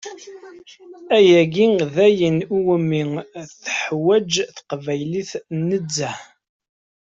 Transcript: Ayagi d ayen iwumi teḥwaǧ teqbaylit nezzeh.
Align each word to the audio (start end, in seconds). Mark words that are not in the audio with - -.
Ayagi 1.17 1.65
d 1.93 1.95
ayen 2.07 2.37
iwumi 2.55 3.01
teḥwaǧ 3.61 4.31
teqbaylit 4.55 5.31
nezzeh. 5.67 6.17